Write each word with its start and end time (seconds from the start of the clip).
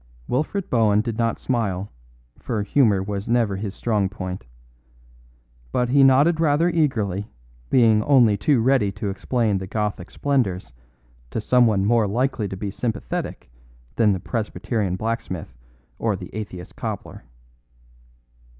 Wilfred 0.27 0.67
Bohun 0.71 1.01
did 1.01 1.19
not 1.19 1.37
smile, 1.37 1.91
for 2.39 2.63
humour 2.63 3.03
was 3.03 3.29
never 3.29 3.55
his 3.55 3.75
strong 3.75 4.09
point. 4.09 4.47
But 5.71 5.89
he 5.89 6.03
nodded 6.03 6.39
rather 6.39 6.69
eagerly, 6.71 7.29
being 7.69 8.01
only 8.05 8.35
too 8.35 8.61
ready 8.61 8.91
to 8.93 9.11
explain 9.11 9.59
the 9.59 9.67
Gothic 9.67 10.09
splendours 10.09 10.73
to 11.29 11.39
someone 11.39 11.85
more 11.85 12.07
likely 12.07 12.47
to 12.47 12.57
be 12.57 12.71
sympathetic 12.71 13.51
than 13.95 14.11
the 14.11 14.19
Presbyterian 14.19 14.95
blacksmith 14.95 15.55
or 15.99 16.15
the 16.15 16.33
atheist 16.33 16.75
cobbler. 16.75 17.23